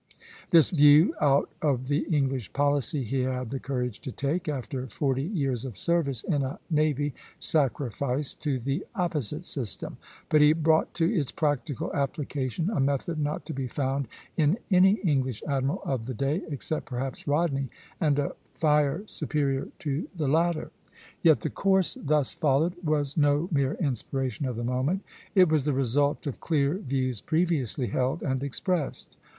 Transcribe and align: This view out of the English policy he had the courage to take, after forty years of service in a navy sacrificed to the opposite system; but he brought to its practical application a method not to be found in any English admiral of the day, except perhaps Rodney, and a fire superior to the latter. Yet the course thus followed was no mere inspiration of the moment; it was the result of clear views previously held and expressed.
This 0.49 0.71
view 0.71 1.13
out 1.21 1.51
of 1.61 1.87
the 1.87 2.07
English 2.11 2.53
policy 2.53 3.03
he 3.03 3.19
had 3.21 3.49
the 3.51 3.59
courage 3.59 3.99
to 3.99 4.11
take, 4.11 4.49
after 4.49 4.87
forty 4.87 5.21
years 5.21 5.63
of 5.63 5.77
service 5.77 6.23
in 6.23 6.41
a 6.41 6.57
navy 6.71 7.13
sacrificed 7.39 8.41
to 8.41 8.57
the 8.57 8.83
opposite 8.95 9.45
system; 9.45 9.97
but 10.27 10.41
he 10.41 10.53
brought 10.53 10.95
to 10.95 11.13
its 11.13 11.31
practical 11.31 11.93
application 11.93 12.71
a 12.71 12.79
method 12.79 13.19
not 13.19 13.45
to 13.45 13.53
be 13.53 13.67
found 13.67 14.07
in 14.35 14.57
any 14.71 14.93
English 15.03 15.43
admiral 15.47 15.83
of 15.85 16.07
the 16.07 16.15
day, 16.15 16.41
except 16.49 16.87
perhaps 16.87 17.27
Rodney, 17.27 17.67
and 17.99 18.17
a 18.17 18.33
fire 18.55 19.03
superior 19.05 19.67
to 19.77 20.07
the 20.15 20.27
latter. 20.27 20.71
Yet 21.21 21.41
the 21.41 21.51
course 21.51 21.95
thus 22.01 22.33
followed 22.33 22.73
was 22.83 23.17
no 23.17 23.49
mere 23.51 23.75
inspiration 23.75 24.47
of 24.47 24.55
the 24.55 24.63
moment; 24.63 25.03
it 25.35 25.47
was 25.47 25.63
the 25.65 25.73
result 25.73 26.25
of 26.25 26.39
clear 26.41 26.79
views 26.79 27.21
previously 27.21 27.85
held 27.85 28.23
and 28.23 28.41
expressed. 28.41 29.15